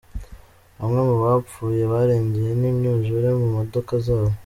[0.77, 4.35] Bamwe mu bapfuye barengewe n'imyuzure mu modoka zabo.